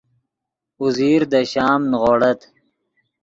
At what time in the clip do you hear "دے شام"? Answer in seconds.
1.31-1.81